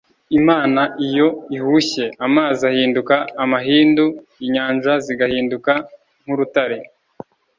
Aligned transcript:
imana 0.39 0.81
iyo 1.07 1.27
ihushye, 1.57 2.05
amazi 2.25 2.61
ahinduka 2.71 3.15
amahindu, 3.43 4.05
inyanja 4.45 4.93
zigahinduka 5.05 5.71
nk'urutare 6.23 6.77